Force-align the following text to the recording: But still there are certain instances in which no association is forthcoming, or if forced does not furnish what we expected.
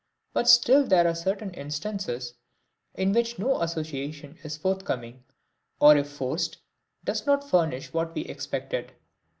But 0.33 0.49
still 0.49 0.83
there 0.87 1.05
are 1.07 1.13
certain 1.13 1.53
instances 1.53 2.33
in 2.95 3.13
which 3.13 3.37
no 3.37 3.61
association 3.61 4.35
is 4.43 4.57
forthcoming, 4.57 5.23
or 5.79 5.95
if 5.95 6.09
forced 6.09 6.57
does 7.03 7.27
not 7.27 7.47
furnish 7.47 7.93
what 7.93 8.15
we 8.15 8.21
expected. 8.21 8.93